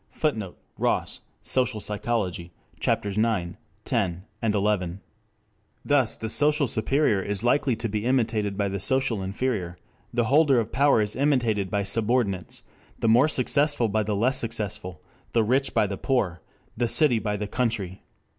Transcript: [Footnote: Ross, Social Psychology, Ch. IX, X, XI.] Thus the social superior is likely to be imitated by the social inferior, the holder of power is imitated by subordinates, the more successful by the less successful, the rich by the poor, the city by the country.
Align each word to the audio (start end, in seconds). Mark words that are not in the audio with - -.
[Footnote: 0.09 0.57
Ross, 0.79 1.21
Social 1.43 1.79
Psychology, 1.79 2.51
Ch. 2.79 2.87
IX, 2.87 3.15
X, 3.85 4.17
XI.] 4.17 4.97
Thus 5.85 6.17
the 6.17 6.27
social 6.27 6.65
superior 6.65 7.21
is 7.21 7.43
likely 7.43 7.75
to 7.75 7.87
be 7.87 8.05
imitated 8.05 8.57
by 8.57 8.67
the 8.67 8.79
social 8.79 9.21
inferior, 9.21 9.77
the 10.11 10.23
holder 10.23 10.59
of 10.59 10.71
power 10.71 11.03
is 11.03 11.15
imitated 11.15 11.69
by 11.69 11.83
subordinates, 11.83 12.63
the 12.97 13.07
more 13.07 13.27
successful 13.27 13.89
by 13.89 14.01
the 14.01 14.15
less 14.15 14.39
successful, 14.39 15.01
the 15.33 15.43
rich 15.43 15.71
by 15.75 15.85
the 15.85 15.97
poor, 15.97 16.41
the 16.75 16.87
city 16.87 17.19
by 17.19 17.37
the 17.37 17.45
country. 17.45 18.01